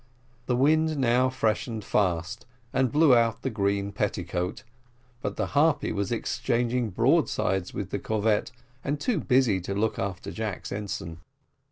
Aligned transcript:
The 0.47 0.55
wind 0.55 0.97
now 0.97 1.29
freshened 1.29 1.85
fast, 1.85 2.47
and 2.73 2.91
blew 2.91 3.15
out 3.15 3.43
the 3.43 3.51
green 3.51 3.91
petticoat, 3.91 4.63
but 5.21 5.35
the 5.35 5.45
Harpy 5.53 5.91
was 5.91 6.11
exchanging 6.11 6.89
broadsides 6.89 7.71
with 7.71 7.91
the 7.91 7.99
corvette, 7.99 8.51
and 8.83 8.99
too 8.99 9.19
busy 9.19 9.61
to 9.61 9.75
look 9.75 9.99
after 9.99 10.31
Jack's 10.31 10.71
ensign. 10.71 11.19